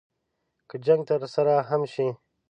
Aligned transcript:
که 0.69 0.75
جنګ 0.85 1.01
ترسره 1.09 1.55
هم 1.69 1.81
شي. 1.93 2.07